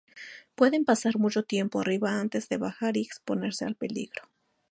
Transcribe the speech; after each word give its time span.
Pueden 0.55 0.83
pasar 0.83 1.19
mucho 1.19 1.43
tiempo 1.43 1.79
arriba 1.79 2.19
antes 2.19 2.49
de 2.49 2.57
bajar 2.57 2.97
y 2.97 3.01
exponerse 3.03 3.65
al 3.65 3.75
peligro. 3.75 4.23